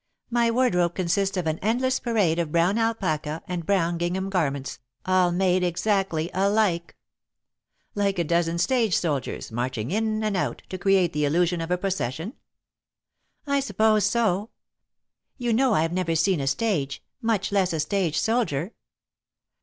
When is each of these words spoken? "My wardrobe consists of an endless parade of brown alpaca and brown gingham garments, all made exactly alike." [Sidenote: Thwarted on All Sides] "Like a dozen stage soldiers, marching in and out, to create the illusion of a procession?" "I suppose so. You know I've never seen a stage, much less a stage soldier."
"My 0.31 0.49
wardrobe 0.49 0.95
consists 0.95 1.37
of 1.37 1.45
an 1.45 1.59
endless 1.59 1.99
parade 1.99 2.39
of 2.39 2.51
brown 2.51 2.79
alpaca 2.79 3.43
and 3.47 3.67
brown 3.67 3.99
gingham 3.99 4.31
garments, 4.31 4.79
all 5.05 5.31
made 5.31 5.63
exactly 5.63 6.31
alike." 6.33 6.95
[Sidenote: 7.93 7.93
Thwarted 7.93 7.93
on 7.93 7.93
All 7.93 7.93
Sides] 7.93 7.97
"Like 7.97 8.19
a 8.19 8.27
dozen 8.27 8.57
stage 8.57 8.97
soldiers, 8.97 9.51
marching 9.51 9.91
in 9.91 10.23
and 10.23 10.35
out, 10.35 10.63
to 10.69 10.79
create 10.79 11.13
the 11.13 11.25
illusion 11.25 11.61
of 11.61 11.69
a 11.69 11.77
procession?" 11.77 12.33
"I 13.45 13.59
suppose 13.59 14.03
so. 14.05 14.49
You 15.37 15.53
know 15.53 15.75
I've 15.75 15.93
never 15.93 16.15
seen 16.15 16.39
a 16.39 16.47
stage, 16.47 17.03
much 17.21 17.51
less 17.51 17.71
a 17.71 17.79
stage 17.79 18.17
soldier." 18.19 18.73